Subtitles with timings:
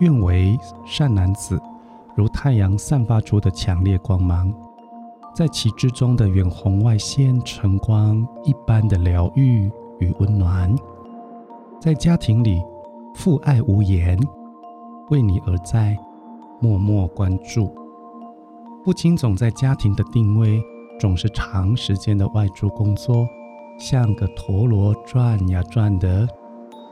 [0.00, 1.58] 愿为善男子，
[2.14, 4.52] 如太阳散发出的强烈光芒，
[5.34, 9.70] 在其之中的远红外线晨光一般的疗愈
[10.00, 10.74] 与温暖。
[11.80, 12.60] 在家庭里，
[13.14, 14.18] 父爱无言，
[15.10, 15.96] 为你而在，
[16.60, 17.74] 默默关注。
[18.84, 20.62] 父亲总在家庭的定位，
[20.98, 23.26] 总是长时间的外出工作，
[23.78, 26.28] 像个陀螺转呀转的，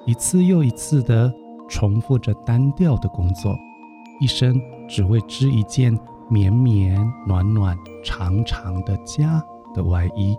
[0.06, 1.32] 一次又一次的。
[1.68, 3.56] 重复着单调的工作，
[4.20, 9.42] 一生只为织一件绵绵暖暖、长长的家
[9.74, 10.36] 的外衣，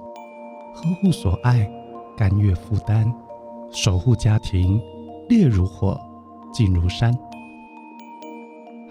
[0.76, 1.68] 呵护所爱，
[2.16, 3.12] 甘愿负担，
[3.72, 4.80] 守护家庭，
[5.28, 6.00] 烈如火，
[6.54, 7.12] 静如山。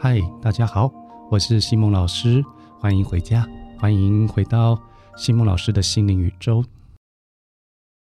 [0.01, 0.91] 嗨，大家好，
[1.31, 2.45] 我是西蒙老师，
[2.81, 3.47] 欢迎回家，
[3.83, 4.81] 欢迎回到
[5.17, 6.65] 西蒙老师的心灵宇宙。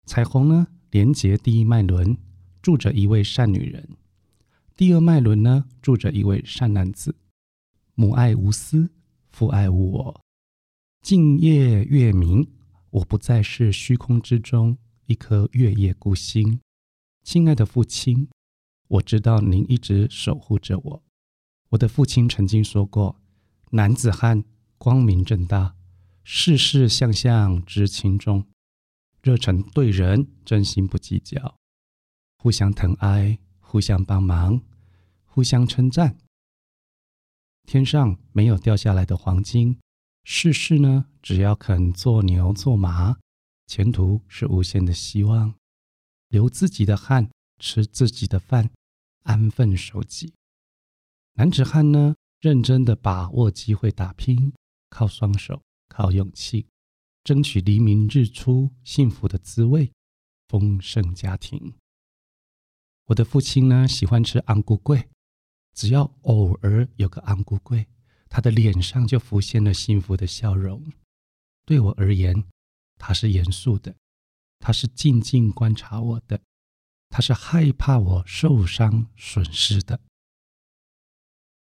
[0.06, 2.16] 彩虹呢，连接第一脉轮，
[2.62, 3.88] 住着一位善女人。
[4.76, 7.16] 第二脉轮呢，住着一位善男子，
[7.96, 8.90] 母爱无私，
[9.30, 10.20] 父爱无我，
[11.00, 12.48] 静夜月明，
[12.90, 16.60] 我不再是虚空之中一颗月夜孤星。
[17.24, 18.28] 亲爱的父亲，
[18.86, 21.02] 我知道您一直守护着我。
[21.70, 23.16] 我的父亲曾经说过
[23.72, 24.44] ：“男子汉，
[24.82, 25.76] 光明正大，
[26.24, 28.48] 事事向向知轻重，
[29.22, 31.56] 热忱对人，真心不计较，
[32.36, 34.60] 互相疼爱。”互相帮忙，
[35.24, 36.18] 互相称赞。
[37.62, 39.78] 天上没有掉下来的黄金，
[40.24, 43.16] 世事呢，只要肯做牛做马，
[43.68, 45.54] 前途是无限的希望。
[46.28, 48.68] 流自己的汗，吃自己的饭，
[49.22, 50.34] 安分守己。
[51.34, 54.52] 男子汉呢，认真的把握机会打拼，
[54.92, 56.66] 靠双手，靠勇气，
[57.24, 59.90] 争取黎明日出幸福的滋味，
[60.48, 61.72] 丰盛家庭。
[63.06, 65.08] 我的父亲呢，喜欢吃安菇桂，
[65.72, 67.88] 只要偶尔有个安菇桂，
[68.28, 70.84] 他的脸上就浮现了幸福的笑容。
[71.64, 72.44] 对我而言，
[72.98, 73.96] 他是严肃的，
[74.58, 76.38] 他是静静观察我的，
[77.08, 79.98] 他是害怕我受伤损失的。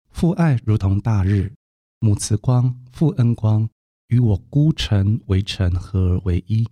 [0.10, 1.54] 父爱如同大日，
[2.00, 3.70] 母慈光，父恩光，
[4.08, 6.66] 与我孤臣为臣合而为一。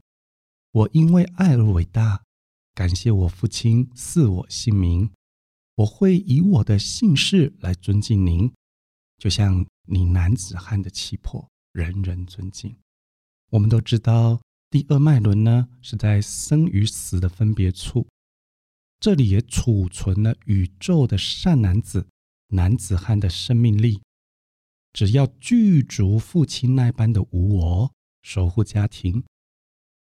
[0.71, 2.23] 我因为爱而伟大。
[2.73, 5.09] 感谢我父亲赐我姓名，
[5.75, 8.53] 我会以我的姓氏来尊敬您，
[9.17, 12.75] 就像你男子汉的气魄，人人尊敬。
[13.49, 14.39] 我们都知道，
[14.69, 18.07] 第二脉轮呢是在生与死的分别处，
[18.99, 22.07] 这里也储存了宇宙的善男子、
[22.49, 24.01] 男子汉的生命力。
[24.97, 27.93] 只要具足父亲那般的无我，
[28.23, 29.23] 守护家庭，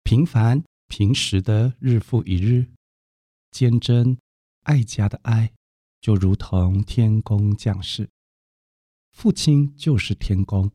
[0.03, 0.63] 平凡。
[0.87, 2.65] 平时的日复一日，
[3.51, 4.17] 坚贞
[4.63, 5.51] 爱家的爱，
[5.99, 8.09] 就如同天公降世。
[9.11, 10.71] 父亲就是天公，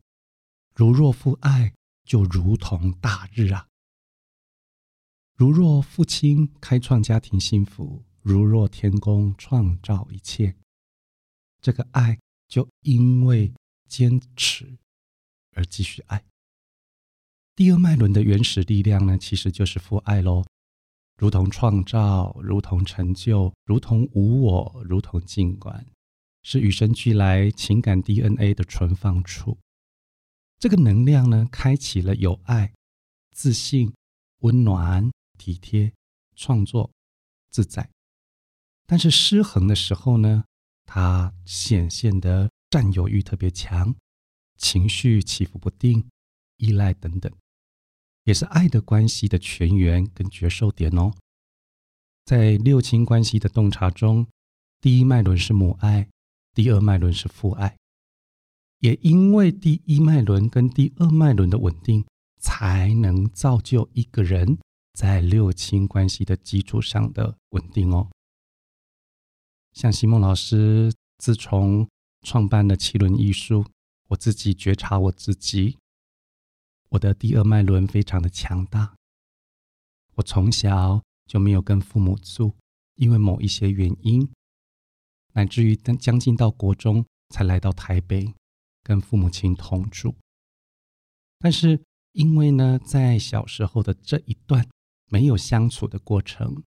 [0.75, 1.73] 如若父爱，
[2.05, 3.67] 就如同大日啊。
[5.35, 10.55] 如若父亲开创家庭幸福，如若天公创造一切，
[11.63, 13.51] 这个爱就因为
[13.95, 14.77] 坚持
[15.53, 16.25] 而继续爱。
[17.55, 20.45] 第二脉轮的原始力量呢，其实就是父爱喽，
[21.17, 25.87] 如同创造，如同成就，如同无我，如同静观，
[26.43, 29.57] 是与生俱来情感 DNA 的存放处。
[30.59, 32.75] 这个能量呢，开启了有爱、
[33.31, 33.95] 自信、
[34.41, 35.93] 温暖、体贴、
[36.35, 36.91] 创作、
[37.49, 37.89] 自在。
[38.87, 40.43] 但是失衡的时候呢，
[40.85, 43.95] 它显现的占有欲特别强，
[44.57, 46.09] 情绪起伏不定，
[46.57, 47.33] 依赖等等。
[48.25, 51.15] 也是爱的关系的泉源跟觉受点哦。
[52.25, 54.27] 在六亲关系的洞察中，
[54.81, 56.09] 第一脉轮是母爱，
[56.53, 57.77] 第二脉轮是父爱。
[58.81, 62.05] 也因为第一脉轮跟第二脉轮的稳定，
[62.41, 64.59] 才能造就一个人
[64.95, 68.11] 在六亲关系的基础上的稳定哦。
[69.73, 71.89] 像席梦老师自从
[72.25, 73.67] 创办了七轮艺术，
[74.09, 75.79] 我自己觉察我自己。
[76.89, 78.95] 我的第二脉轮非常的强大。
[80.15, 82.55] 我从小就没有跟父母住，
[82.95, 84.29] 因为某一些原因，
[85.33, 88.33] 乃至于将近到国中才来到台北
[88.83, 90.15] 跟父母亲同住。
[91.39, 91.81] 但是
[92.13, 94.67] 因为呢，在小时候的这一段
[95.11, 96.63] 没有相处的过程，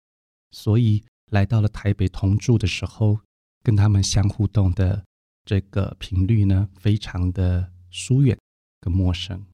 [0.50, 3.20] 所以来到了台北同住的时候，
[3.62, 5.04] 跟他们相互动的
[5.44, 8.38] 这个频率呢，非常的疏远
[8.80, 9.46] 跟陌生。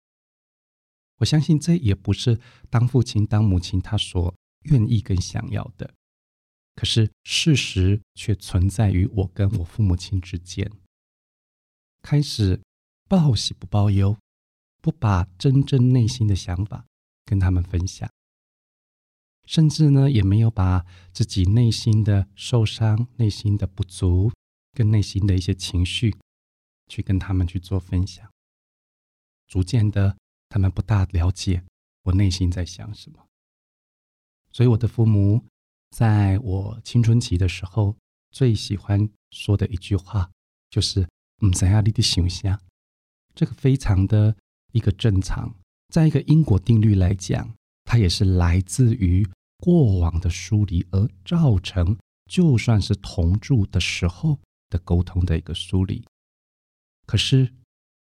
[1.19, 5.93] 我相信这也不是当父亲、当母亲他所愿意跟想要的。
[6.77, 10.71] 可是事实却存在于我跟我父母亲之间，
[12.01, 12.61] 开始
[13.07, 14.17] 报喜不报忧，
[14.81, 16.87] 不把真正内心的想法
[17.27, 18.09] 跟他们分享，
[19.45, 24.33] 甚至呢也没有把自己内心的受伤、内心的不足
[24.81, 26.17] 跟内心的一些情绪
[26.89, 28.27] 去跟他们去做分享。
[29.47, 30.17] 逐渐的，
[30.49, 31.63] 他们不大了解
[32.05, 33.27] 我内心在想什么，
[34.51, 35.45] 所以我的父母。
[35.91, 37.95] 在我青春期的时候，
[38.31, 40.31] 最喜欢说的一句话
[40.71, 41.07] 就是
[41.43, 42.59] “嗯，怎样你的想象”，
[43.35, 44.35] 这个非常的
[44.73, 45.55] 一个正常。
[45.89, 47.55] 在一个因果定律来讲，
[47.85, 49.29] 它也是来自于
[49.59, 51.99] 过往的疏离而造成，
[52.31, 54.39] 就算是同住的时候
[54.71, 56.07] 的沟通的一个梳理。
[57.05, 57.53] 可是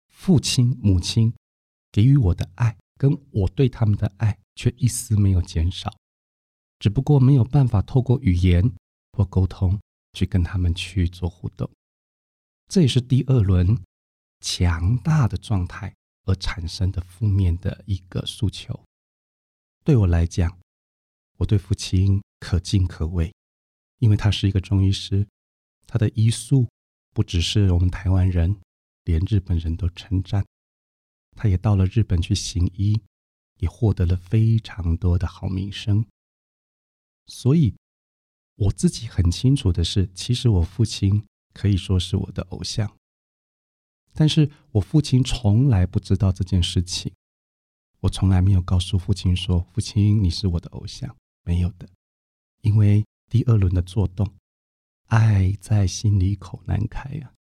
[0.08, 1.34] 父亲、母亲
[1.92, 5.98] 给予我的爱，跟我对他们的爱，却一丝没有减少。
[6.78, 8.72] 只不过没有办法透过语言
[9.14, 9.80] 或沟通
[10.14, 11.70] 去跟他们去做互动，
[12.68, 13.82] 这也是第二轮
[14.42, 15.94] 强大的状态
[16.26, 18.84] 而产生的负面的一个诉求。
[19.84, 20.58] 对我来讲，
[21.38, 23.34] 我对父亲可敬可畏，
[23.98, 25.28] 因为他是一个中医师，
[25.92, 26.68] 他的医术
[27.16, 28.56] 不只是我们台湾人，
[29.06, 30.46] 连日本人都称赞。
[31.36, 33.02] 他也到了日本去行医，
[33.58, 36.06] 也获得了非常多的好名声。
[37.26, 37.76] 所以，
[38.56, 42.96] 我自己很清楚的是，其实我父亲可以说是我的偶像，
[44.14, 47.12] 但是我父亲从来不知道这件事情。
[48.02, 51.90] 我从来没有告诉父亲说：“父亲，你是我的偶像。”没有的，
[52.62, 54.32] 因为第二轮的作动，
[55.10, 57.34] 爱在心里口难开呀。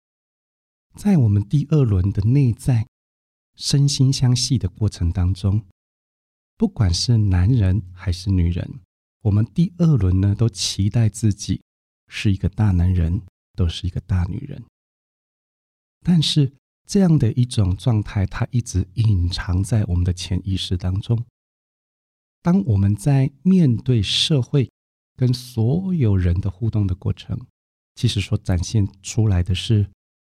[0.95, 2.87] 在我们第二轮的内在
[3.55, 5.63] 身心相系的过程当中，
[6.57, 8.79] 不管是男人还是女人。
[9.21, 11.61] 我们第二轮呢，都期待自己
[12.07, 13.21] 是一个大男人，
[13.53, 14.63] 都是一个大女人。
[16.01, 16.53] 但是
[16.87, 21.25] 这样的一种状态，它一直隐藏在我们的潜意识当中。
[22.41, 24.71] 当我们在面对社会
[25.17, 27.37] 跟所有人的互动的过程，
[27.97, 29.89] 其实所展现出来的是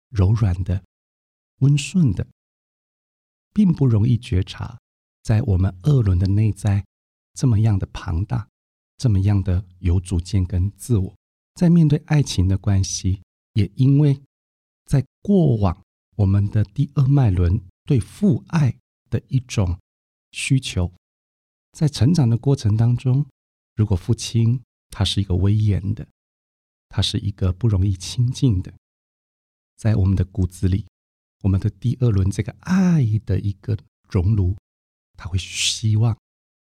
[0.10, 0.82] 柔软的、
[1.60, 2.26] 温顺的，
[3.52, 4.78] 并不容易觉察，
[5.24, 6.86] 在我们二轮的内在
[7.34, 8.48] 这么样的庞大。
[8.98, 11.14] 这么样的有主见跟自我，
[11.56, 13.22] 在面对爱情的关系，
[13.52, 14.22] 也因为
[14.86, 15.84] 在过往
[16.16, 18.78] 我们的第二脉轮对父爱
[19.10, 19.78] 的一种
[20.32, 20.90] 需求，
[21.74, 23.26] 在成长的过程当中，
[23.76, 26.08] 如果父亲他是一个威严的，
[26.96, 28.74] 他是一个不容易亲近的，
[29.76, 30.86] 在我们的骨子里，
[31.44, 33.78] 我们的第二轮这个爱的一个
[34.08, 34.56] 熔炉，
[35.18, 36.18] 他会希望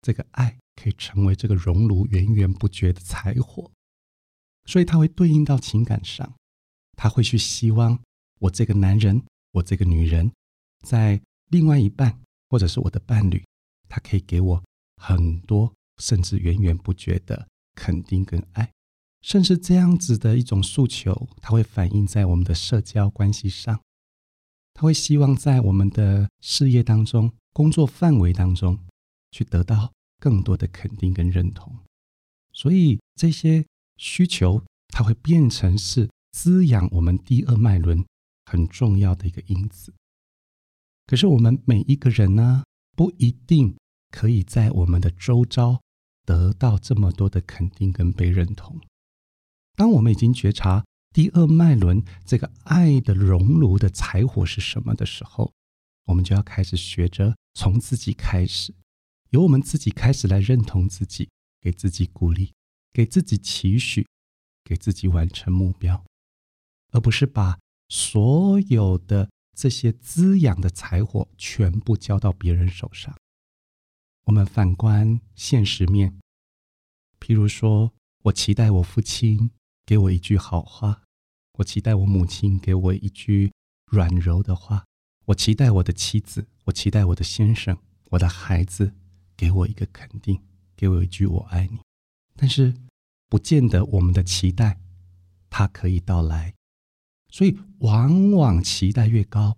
[0.02, 0.58] 这个爱。
[0.76, 3.70] 可以成为这个熔炉源源不绝的柴火，
[4.64, 6.34] 所以它会对应到情感上，
[6.96, 7.98] 他会去希望
[8.38, 9.22] 我这个男人，
[9.52, 10.30] 我这个女人，
[10.86, 12.18] 在另外一半
[12.48, 13.42] 或者是我的伴侣，
[13.90, 14.64] 他可以给我
[14.96, 18.72] 很多甚至源源不绝的肯定跟爱，
[19.22, 23.80] 甚至这样子的一种诉求，它会反映在我们的社交关系上，
[24.74, 28.78] 他会希望在我们的事业当中、工作范围当中
[29.30, 29.92] 去得到。
[30.22, 31.74] 更多的肯定跟认同，
[32.52, 33.64] 所以这些
[33.96, 38.04] 需求，它会变成是滋养我们第二脉轮
[38.44, 39.94] 很重要的一个因子。
[41.06, 43.74] 可是我们每一个人呢，不一定
[44.10, 45.80] 可以在我们的周遭
[46.26, 48.78] 得到这么多的肯定跟被认同。
[49.80, 55.54] 当我们已经觉察第二脉轮这个爱的熔炉的柴火是什么的时候，
[56.04, 58.74] 我们就要开始学着从自己开始。
[59.30, 61.30] 由我们自己开始来认同自己，
[61.62, 62.52] 给自己鼓励，
[62.92, 64.06] 给自己期许，
[64.62, 66.04] 给自己完成目标，
[66.92, 67.58] 而不是把
[67.88, 73.16] 所有的这些滋养的柴火全部交到别人手上。
[74.26, 76.20] 我们反观现实面，
[77.18, 77.94] 譬如说，
[78.24, 79.50] 我期待我父亲
[79.84, 81.02] 给我一句好话，
[81.54, 83.52] 我期待我母亲给我一句
[83.86, 84.84] 软柔的话，
[85.26, 87.76] 我期待我的妻子，我期待我的先生，
[88.10, 88.94] 我的孩子。
[89.36, 90.38] 给我一个肯定，
[90.76, 91.78] 给我一句“我爱你”，
[92.36, 92.74] 但是
[93.26, 94.78] 不见得我们的期待
[95.48, 96.52] 它可以到来，
[97.30, 99.56] 所以往往期待越高，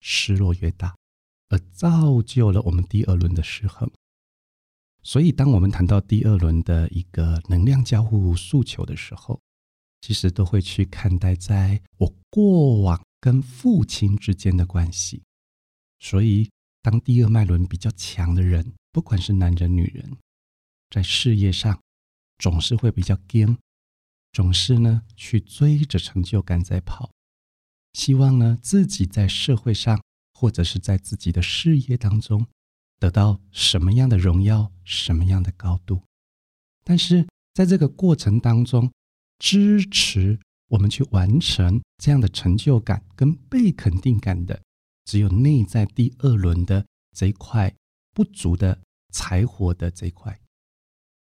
[0.00, 0.94] 失落越大，
[1.48, 3.90] 而造就了我们第二轮的失衡。
[5.02, 9.40] 所以，当我们谈到第二轮的一个能量交互诉求的时候，
[10.02, 15.22] 其实都会去看待在我过往跟父亲之间的关系，
[16.00, 16.50] 所以
[16.82, 20.18] 当第二脉轮比较强的人，不管是男人女人，
[20.90, 21.80] 在事业上
[22.38, 23.56] 总是会比较坚，
[24.32, 27.12] 总是呢去追着成就感在跑，
[27.92, 30.02] 希望呢自己在社会上
[30.34, 32.44] 或者是在自己的事业当中
[32.98, 36.02] 得到什么样的荣耀，什么样的高度。
[36.82, 38.90] 但是在这个过程当中，
[39.42, 44.62] 支持我们去完成这样的成就感跟被肯定感的。
[45.04, 47.74] 只有内在第二轮的这一块
[48.14, 48.80] 不足的
[49.12, 50.38] 财活的这一块，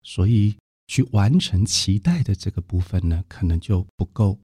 [0.04, 0.56] 所以
[0.86, 4.38] 去完成期待的这个部分呢，可能就不够。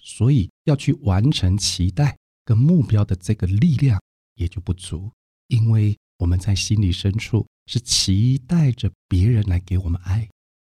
[0.00, 4.02] 所以要去完成期待跟目标的这个力量
[4.34, 5.12] 也就不足，
[5.46, 10.28] 因为我们在心里深处是期待着别人来给我们爱，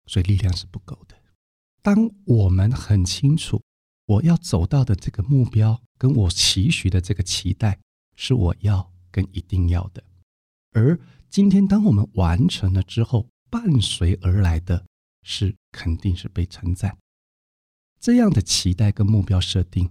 [0.05, 1.15] 所以力量是不够的。
[1.85, 3.61] 当我们很清楚
[4.07, 7.77] 我要走到的这个目标，跟我期许的这个期待。
[8.15, 10.01] 是我要跟一定要的，
[10.71, 10.97] 而
[11.29, 14.85] 今天当我们完成了之后，伴随而来的
[15.21, 16.97] 是肯定是被称赞。
[17.99, 19.89] 这样的期待跟目标设定，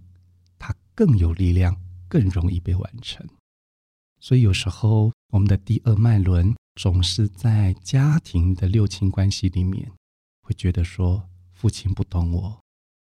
[0.58, 3.24] 它更有力量，更容易被完成。
[4.20, 9.92] 所以有时候我们的第二脉轮总是在家庭的六亲关系里面，
[10.40, 11.28] 会觉得说
[11.64, 12.62] 父亲不懂我，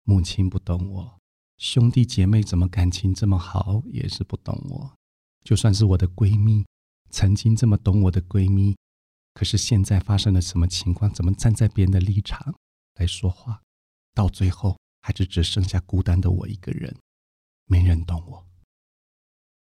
[0.02, 1.18] 母亲不懂我，
[1.56, 4.94] 兄弟姐妹怎么感情这么好，也是不懂我。
[5.42, 6.62] 就算是我的闺蜜，
[7.08, 8.76] 曾经这么懂我的闺蜜，
[9.32, 11.10] 可是现在发生了什么情况？
[11.10, 12.54] 怎么站在别人的立场
[12.96, 13.62] 来说话？
[14.12, 16.94] 到最后还是只剩下孤单的我一个人，
[17.64, 18.46] 没人懂我。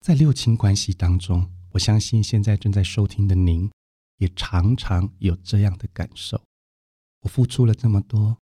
[0.02, 3.72] 在六亲关系当中，我相信现在正在收听的您，
[4.18, 6.44] 也常常有这样的感受：
[7.22, 8.38] 我付出了这么多，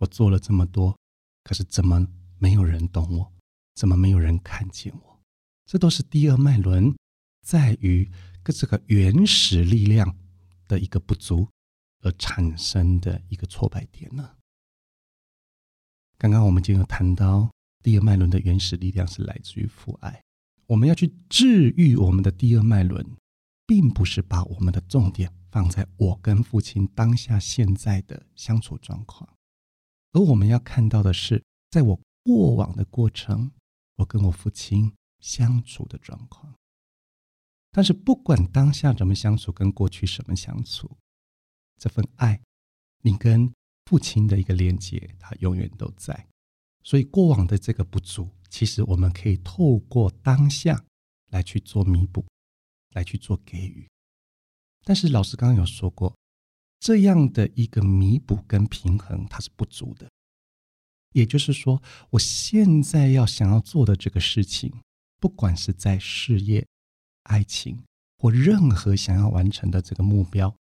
[0.00, 0.96] 我做了这么多，
[1.44, 2.06] 可是怎么
[2.38, 3.32] 没有人懂我？
[3.74, 5.20] 怎么没有人看见我？
[5.66, 6.94] 这都是第二脉轮
[7.46, 8.10] 在于
[8.42, 10.16] 跟这个原始力量
[10.66, 11.48] 的一个不足
[12.00, 14.36] 而产生的一个挫败点呢。
[16.16, 17.50] 刚刚我们就有谈到，
[17.82, 20.22] 第二脉轮的原始力量是来自于父爱。
[20.66, 23.06] 我们要去治愈我们的第二脉轮，
[23.66, 29.28] 并不是把我们的重点放在我跟父亲当下现在的相处状况，
[30.12, 33.50] 而我们要看到的是，在我过往的过程，
[33.96, 34.92] 我跟我父亲。
[35.22, 36.54] 相处的状况，
[37.70, 40.96] 但是不管当下怎么相处，跟过去什么相处，
[41.76, 42.40] 这份爱，
[43.02, 43.52] 你跟
[43.84, 46.26] 父亲的一个连接，它永远都在。
[46.82, 50.82] 所以过往的这个不足，其实我们可以透过当下
[51.26, 52.24] 来去做弥补，
[52.94, 53.86] 来去做给予。
[54.84, 56.16] 但是老师刚刚有说过，
[56.80, 60.10] 这样的一个弥补跟平衡，它是不足的。
[61.12, 64.72] 也就是说，我现在要想要做的这个事情。
[65.20, 66.66] 不管是在事业、
[67.24, 67.82] 爱情
[68.16, 70.56] 或任何想要完成的这个目标，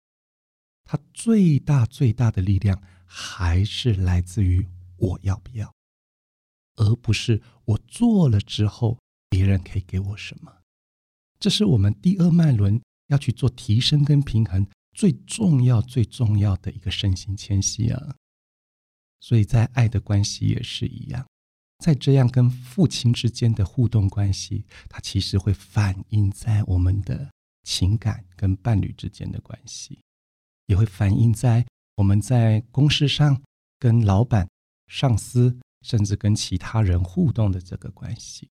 [0.86, 5.74] 它最大最大的力量还是来自于我要不要，
[6.78, 8.98] 而不是我做了之后
[9.30, 10.62] 别人可以给我什么。
[11.38, 18.16] 这是我们第二脉轮要去做提升跟平衡最重要最重要的一个身心迁徙啊！
[19.20, 21.28] 所以在爱的关系也是一样。
[21.80, 27.30] 在这样跟父亲之间的互动关系，它其实会反映在我们的
[27.64, 30.00] 情感跟伴侣之间的关系，
[30.68, 31.66] 也会反映在
[31.98, 33.42] 我们在公事上
[33.78, 34.48] 跟老板、
[34.88, 38.48] 上司，甚至跟其他人互动的这个关系。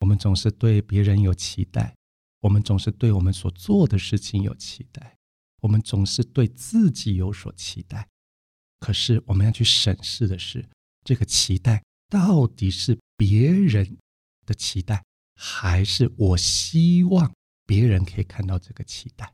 [0.00, 1.94] 我们总是对别人有期待，
[2.40, 5.17] 我们总是对我们所做的事情有期待，
[5.60, 8.08] 我们总是对自己有所期待。
[8.80, 10.68] 可是我们要去审视的是
[11.04, 11.82] 这个期待。
[12.10, 13.98] 到底是别人
[14.46, 17.34] 的期待，还是我希望
[17.66, 19.30] 别人可以看到这个期待？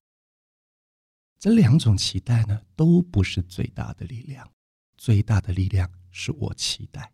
[1.39, 4.51] 这两种期待呢，都不是最大的力量。
[4.97, 7.13] 最大的力量是我期待，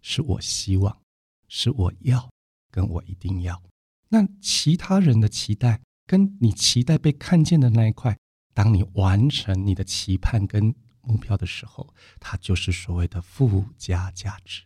[0.00, 1.02] 是我希望，
[1.48, 2.30] 是我要，
[2.70, 3.62] 跟我一定要。
[4.08, 8.18] 那其他人的期待，跟你期待被看见的那一块，
[8.52, 14.64] 当你完成你的期盼跟目标的时候，它就是所谓的附加价值。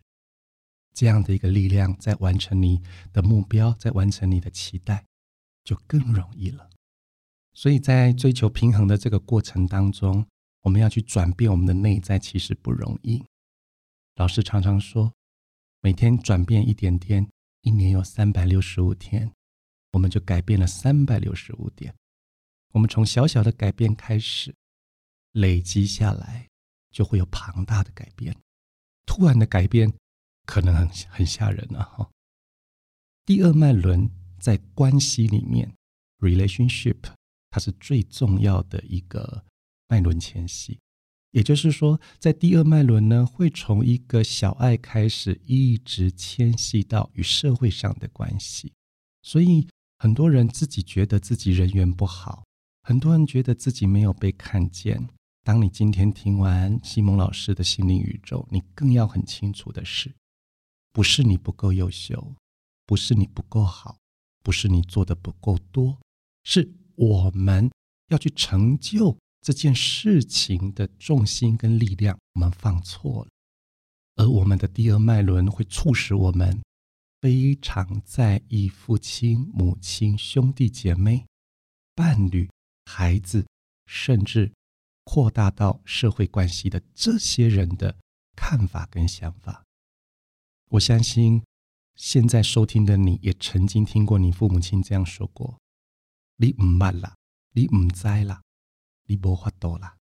[0.94, 2.80] 这样的一个力量，在完成你
[3.12, 5.04] 的目标，在完成你的期待，
[5.62, 6.70] 就更容易了。
[7.52, 10.26] 所以在追求平衡的这个过程当中，
[10.62, 13.22] 我们要去转变我们的内在，其实不容易。
[14.14, 15.12] 老师常常说，
[15.82, 17.28] 每天转变一点点，
[17.60, 19.30] 一年有三百六十五天，
[19.94, 21.94] 我们就改变了三百六十五点。
[22.72, 24.54] 我们从小小的改变开始，
[25.32, 26.50] 累积下来，
[26.90, 28.36] 就会有庞大的改变。
[29.06, 29.90] 突然的改变。
[30.46, 31.82] 可能很很吓人啊！
[31.84, 32.10] 哈，
[33.24, 35.74] 第二脉轮在关系里面
[36.18, 36.98] ，relationship，
[37.48, 39.46] 它是最重要的一个
[39.88, 40.78] 脉轮迁徙。
[41.30, 48.74] 也就是说，在第二脉轮呢，会从一个小爱开始，一直迁徙到与社会上的关系。
[49.22, 49.66] 所以，
[50.04, 52.44] 很多人自己觉得自己人缘不好，
[52.82, 55.08] 很多人觉得自己没有被看见。
[55.42, 60.14] 当你今天听完西蒙老师的心灵宇宙，你更要很清楚的是，
[60.92, 62.34] 不是你不够优秀，
[62.84, 63.96] 不是你不够好，
[64.42, 65.98] 不是你做的不够多，
[66.42, 67.70] 是我们
[68.08, 69.16] 要去成就。
[69.40, 73.30] 这件事情的重心跟力量，我们放错了，
[74.16, 76.62] 而我们的第二脉轮会促使我们
[77.24, 81.24] 非常在意父亲、母亲、兄弟姐妹、
[81.94, 82.50] 伴侣、
[82.84, 83.46] 孩子，
[83.86, 84.52] 甚至
[85.04, 87.96] 扩大到社会关系的这些人的
[88.36, 89.64] 看法跟想法。
[90.68, 91.42] 我相信
[91.96, 95.58] 现在收听的你也曾经听过你父母亲这样说过
[96.36, 97.14] ：“你唔慢啦，
[97.52, 98.42] 你唔栽啦。”
[99.08, 99.96] 你无法多啦。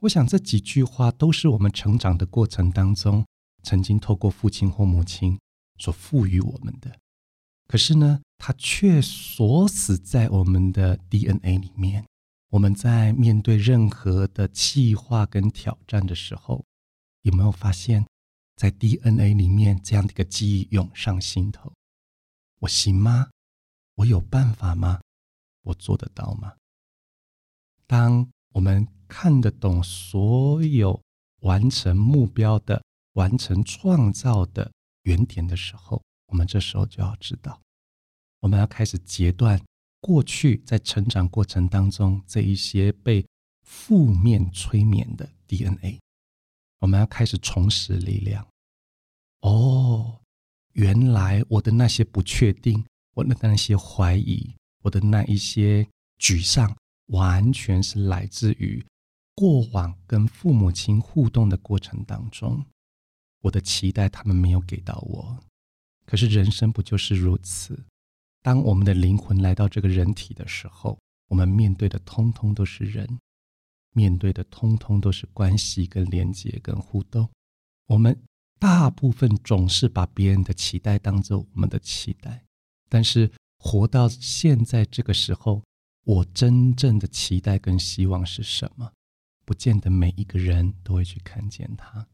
[0.00, 3.24] 我想这几句话都是我们成长的过程当中，
[3.62, 5.38] 曾经透过父亲或母亲
[5.78, 6.98] 所赋予我们的。
[7.66, 12.04] 可是呢，它却锁死在我们的 DNA 里面。
[12.50, 16.64] 我们在面对任何的气化跟挑战的时候，
[17.22, 18.06] 有没有发现，
[18.54, 21.72] 在 DNA 里面这样的一个记忆涌上心头？
[22.60, 23.30] 我行吗？
[23.96, 25.00] 我有办法吗？
[25.62, 26.54] 我做得到吗？
[27.86, 31.00] 当我们看得懂所有
[31.40, 34.70] 完成目标的、完成创造的
[35.04, 37.58] 原点的时候，我们这时候就要知道，
[38.40, 39.58] 我们要开始截断
[40.00, 43.24] 过去在成长过程当中这一些被
[43.62, 45.98] 负面催眠的 DNA，
[46.80, 48.46] 我们要开始重拾力量。
[49.40, 50.20] 哦，
[50.72, 52.84] 原来我的那些不确定，
[53.14, 56.76] 我的那些怀疑，我的那一些沮丧。
[57.08, 58.82] 完全是来自于
[59.34, 62.64] 过往跟父母亲互动的过程当中，
[63.44, 65.38] 我的期待他们没有给到我。
[66.06, 67.78] 可是人生不就是如此？
[68.42, 73.18] 当我们的灵魂来到这个人体的时候，我们面对的通通都是人，
[73.92, 77.28] 面对的通通都是关系跟连接跟互动。
[77.86, 78.18] 我们
[78.58, 82.44] 大部分总是把别人的期待当做我们的期待，
[82.88, 85.62] 但是活到现在这个时候。
[86.06, 88.92] 我真正的期待跟希望是什么？
[89.46, 92.06] 不见得每一个人都会去看见它。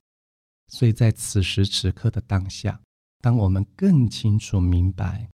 [0.70, 2.80] 所以在此时此刻的当下，
[3.20, 5.28] 当我们更清楚明白，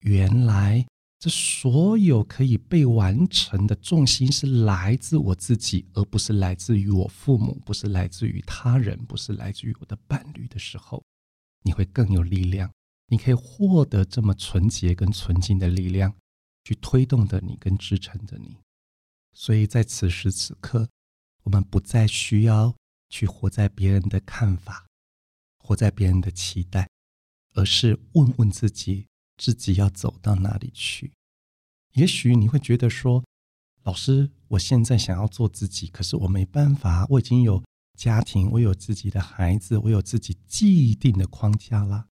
[0.00, 0.84] 原来
[1.18, 11.04] 这所有可以被完成的重心是来自我自己，而不是来自于我父母，不是来自于他人，不是来自于我的伴侣的时候，
[11.62, 12.70] 你会更有力量。
[13.06, 16.12] 你可以获得这么纯洁跟纯净的力量。
[16.62, 18.58] 去推动着你跟支撑着你，
[19.32, 20.86] 所以在此时此刻，
[21.42, 22.76] 我们不再需要
[23.10, 24.86] 去活在别人的看法，
[25.58, 26.88] 活在别人的期待，
[27.52, 31.12] 而是问问自己，自己要走到哪里去。
[31.92, 33.22] 也许你会觉得说，
[33.82, 37.62] 老师，我现在想要做自己，可是我没办法，我已经有
[37.98, 42.06] 家庭，我有自己的孩子，我有自己既定的框架啦。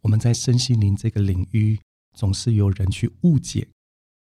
[0.00, 1.80] 我们在身心灵这个领域。
[2.12, 3.68] 总是有人去误解，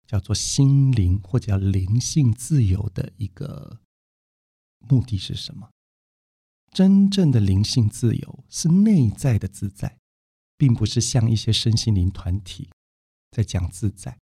[0.07, 3.79] 叫做心灵或者叫灵性自由的一个
[4.89, 5.69] 目的是什么？
[6.71, 9.97] 真正的灵性自由是内在的自在，
[10.57, 12.69] 并不是像一些身心灵团体
[13.31, 14.17] 在讲自在，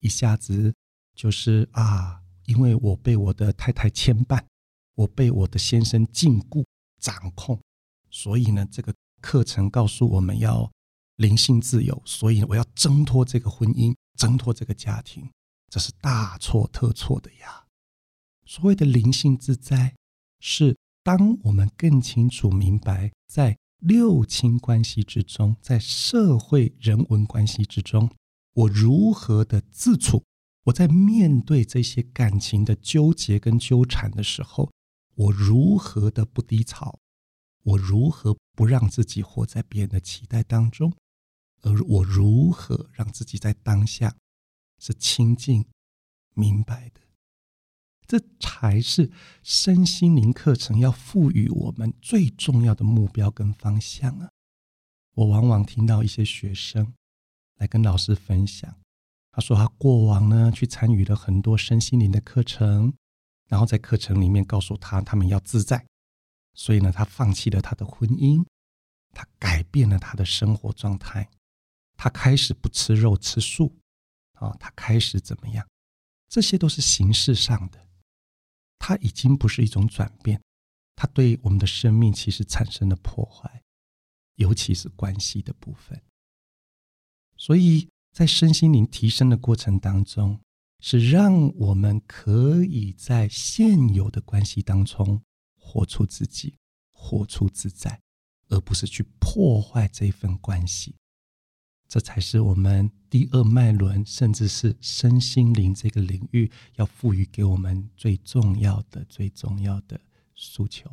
[0.00, 0.74] 一下子
[1.14, 4.44] 就是啊，因为我被我的太太牵绊，
[4.94, 6.64] 我被我的先生禁锢
[7.00, 7.60] 掌控，
[8.10, 10.70] 所以呢，这个课程告诉我们要。
[11.16, 15.30] 灵性自由，所以我要挣脱这个婚姻，挣脱这个家庭，
[15.68, 17.66] 这是大错特错的呀。
[18.46, 19.94] 所谓的灵性自在，
[20.40, 28.10] 是当我们更清楚明白，在六亲关系之中，在社会人文关系之中，
[28.54, 30.24] 我如何的自处。
[30.64, 34.70] 我在面对这些感情的纠结跟纠缠的时候，
[35.14, 36.98] 我如何的不低潮？
[37.62, 40.92] 我如何不让自己活在别人的期待当中？
[41.62, 44.14] 而我如何让自己在当下
[44.78, 45.64] 是清净、
[46.34, 47.00] 明白的？
[48.10, 49.08] 这才是
[49.44, 54.28] 身心灵课程要赋予我们最重要的目标跟方向啊！
[55.14, 56.92] 我往往听到一些学生
[57.58, 58.74] 来跟老师分享，
[59.30, 62.92] 他说他过往呢去参与了很多身心灵的课程，
[63.46, 65.86] 然后在课程里面告诉他他们要自在，
[66.54, 68.44] 所以呢他放弃了他的婚姻，
[69.14, 71.30] 他改变了他的生活状态。
[71.96, 73.72] 他开始不吃肉吃素，
[74.32, 75.64] 啊，他开始怎么样？
[76.28, 77.86] 这些都是形式上的，
[78.80, 80.42] 它已经不是一种转变，
[80.96, 83.62] 它对我们的生命其实产生了破坏，
[84.36, 86.02] 尤其是关系的部分。
[87.36, 90.40] 所以在身心灵提升的过程当中，
[90.80, 95.22] 是让我们可以在现有的关系当中
[95.56, 96.56] 活出自己，
[96.90, 98.00] 活出自在，
[98.48, 100.96] 而不是去破坏这份关系。
[101.90, 110.00] 这才是我们第二脉轮，甚至是身心灵这个领域，要赋予给我们最重要的、最重要的
[110.36, 110.88] 诉求。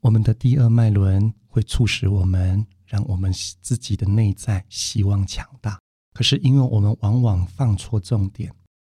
[0.00, 5.78] 我们的第二脉轮会促使我们，让我们自己的内在希望强大。
[6.14, 8.50] 可是，因为我们往往放错重点，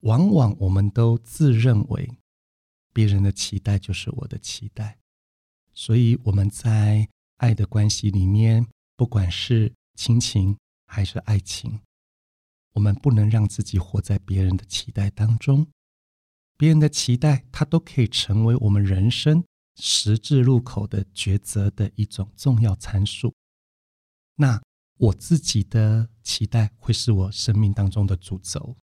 [0.02, 2.08] 往往我们都自认为
[2.94, 5.00] 别人的期待就是我的期待，
[5.74, 11.80] 所以我们在爱的关系里面，不管是亲情还是爱情，
[12.74, 15.68] 我们不能让自己活在别人的期待当中。
[16.58, 19.44] 别人的期待，它都可以成为我们人生
[19.76, 23.36] 十字路口的抉择的一种重要参数。
[24.38, 24.60] 那
[24.98, 28.76] 我自己的期待会是我生命当中的主轴，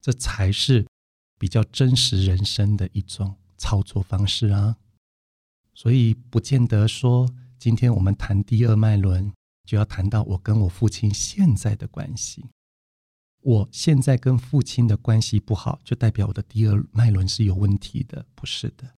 [0.00, 0.84] 这才是
[1.38, 4.76] 比较真实人生的一种操作方式啊。
[5.72, 9.32] 所以，不见得说今天我们谈第二脉轮。
[9.68, 12.46] 就要谈到我跟我父亲现在的关系。
[13.42, 18.24] 我现在跟父亲的关系不好，就代表我的第二脉轮是有问题的？
[18.34, 18.94] 不是的。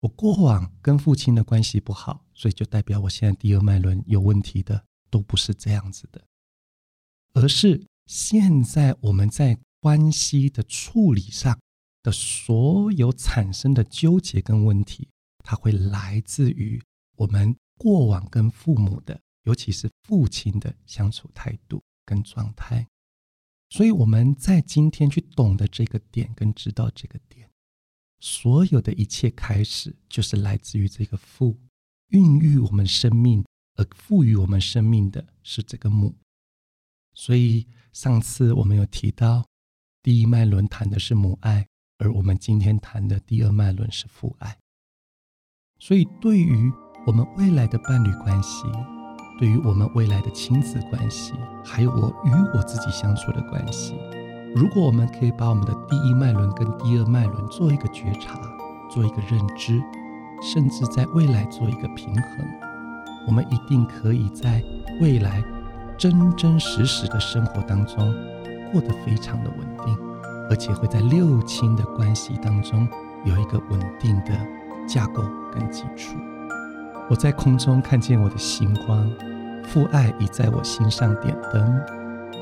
[0.00, 4.82] 我过往跟父亲的关系不好，所以就代表我现在第二脉轮有问题的？
[5.10, 6.24] 都不是这样子的，
[7.34, 11.60] 而是现在我们在关系的处理上
[12.02, 15.06] 的所有产生的纠结跟问题，
[15.44, 16.82] 它会来自于
[17.16, 19.20] 我们过往跟父母的。
[19.48, 22.86] 尤其是父亲的相处态度跟状态，
[23.70, 27.48] 所以我们在今天去懂得这个点跟知道这个点，
[28.20, 31.58] 所有的一切开始就是来自于这个父，
[32.08, 33.42] 孕育我们生命
[33.76, 36.14] 而赋予我们生命的是这个母。
[37.14, 39.46] 所以上次我们有提到，
[40.02, 44.58] 第一脉轮谈的是母爱，而我们今天谈的第二脉轮是父爱。
[45.78, 46.70] 所以对于
[47.06, 48.97] 我们未来的伴侣关系。
[49.38, 51.32] 对于我们未来的亲子关系，
[51.64, 53.94] 还有我与我自己相处的关系，
[54.54, 58.40] 如果我们可以把我们的第一脉轮跟第二脉轮做一个觉察，
[58.90, 59.80] 做一个认知，
[60.42, 62.46] 甚至在未来做一个平衡，
[63.28, 64.60] 我们一定可以在
[65.00, 65.42] 未来
[65.96, 68.12] 真真实实的生活当中
[68.72, 69.96] 过得非常的稳定，
[70.50, 72.88] 而且会在六亲的关系当中
[73.24, 74.32] 有一个稳定的
[74.88, 75.22] 架构
[75.52, 76.16] 跟基础。
[77.10, 79.10] 我在空中看见我的星光。
[79.64, 81.80] 父爱已在我心上点灯，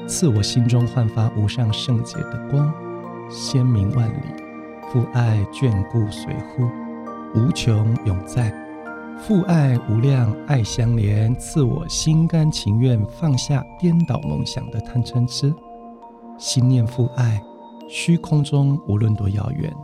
[0.06, 2.72] 赐我心中焕发无上圣洁的光，
[3.28, 4.22] 鲜明万里。
[4.92, 6.70] 父爱眷顾随护，
[7.34, 8.52] 无穷永在。
[9.18, 15.52] 父爱无量爱相连，赐我心甘情愿放下颠倒梦想的贪嗔痴。
[16.38, 17.42] 心念父爱，
[17.88, 19.74] 虚空中无论多遥远，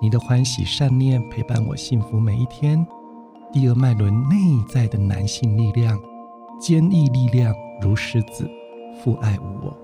[0.00, 2.84] 你的欢喜善念陪伴我幸福每一天。
[3.52, 4.36] 第二脉轮内
[4.68, 5.98] 在的男性力量。
[6.60, 8.50] 坚毅力量如狮子，
[9.00, 9.76] 父爱无我。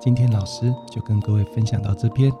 [0.00, 2.32] 今天老师就跟各位分享到这边，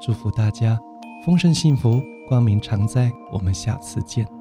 [0.00, 0.76] 祝福大家
[1.24, 3.12] 丰盛幸福，光明常在。
[3.30, 4.35] 我们下次见。